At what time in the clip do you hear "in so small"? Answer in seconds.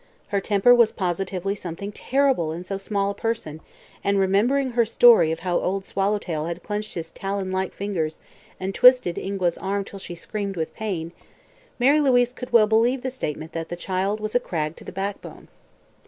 2.51-3.11